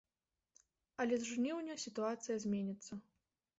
Але 1.03 1.19
з 1.19 1.29
жніўня 1.33 1.75
сітуацыя 1.85 2.35
зменіцца. 2.47 2.93